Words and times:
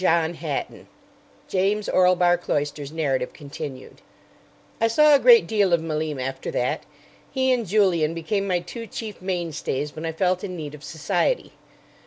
JOHN 0.03 0.33
HATTON 0.33 0.87
(James 1.47 1.87
Orlebar 1.87 2.35
Cloyster's 2.35 2.91
narrative 2.91 3.33
continued) 3.33 4.01
I 4.81 4.87
saw 4.87 5.13
a 5.13 5.19
great 5.19 5.45
deal 5.45 5.73
of 5.73 5.81
Malim 5.83 6.19
after 6.19 6.49
that. 6.49 6.87
He 7.29 7.51
and 7.53 7.67
Julian 7.67 8.15
became 8.15 8.47
my 8.47 8.61
two 8.61 8.87
chief 8.87 9.21
mainstays 9.21 9.95
when 9.95 10.07
I 10.07 10.11
felt 10.11 10.43
in 10.43 10.55
need 10.57 10.73
of 10.73 10.83
society. 10.83 11.51